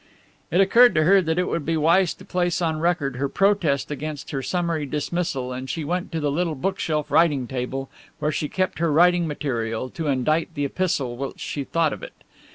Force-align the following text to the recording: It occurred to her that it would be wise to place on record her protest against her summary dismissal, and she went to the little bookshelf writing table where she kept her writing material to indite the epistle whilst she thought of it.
It 0.49 0.59
occurred 0.59 0.95
to 0.95 1.03
her 1.03 1.21
that 1.21 1.37
it 1.37 1.47
would 1.47 1.63
be 1.63 1.77
wise 1.77 2.15
to 2.15 2.25
place 2.25 2.59
on 2.59 2.79
record 2.79 3.17
her 3.17 3.29
protest 3.29 3.91
against 3.91 4.31
her 4.31 4.41
summary 4.41 4.87
dismissal, 4.87 5.53
and 5.53 5.69
she 5.69 5.83
went 5.83 6.11
to 6.13 6.19
the 6.19 6.31
little 6.31 6.55
bookshelf 6.55 7.11
writing 7.11 7.45
table 7.45 7.87
where 8.17 8.31
she 8.31 8.49
kept 8.49 8.79
her 8.79 8.91
writing 8.91 9.27
material 9.27 9.91
to 9.91 10.07
indite 10.07 10.55
the 10.55 10.65
epistle 10.65 11.17
whilst 11.17 11.41
she 11.41 11.63
thought 11.63 11.93
of 11.93 12.01
it. 12.01 12.13